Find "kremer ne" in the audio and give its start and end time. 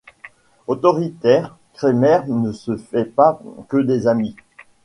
1.75-2.51